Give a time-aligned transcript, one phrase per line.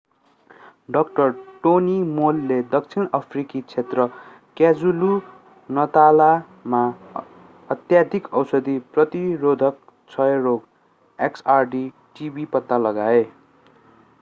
[0.89, 1.25] dr.
[1.63, 4.05] tony moll ले दक्षिण अफ्रिकी क्षेत्र
[4.57, 5.21] क्वाजुलु-नतालमा
[7.69, 9.77] अत्यधिक औषधि प्रतिरोधक
[10.07, 10.65] क्षयरोग
[11.19, 13.23] xdr-tb पत्ता लगाए।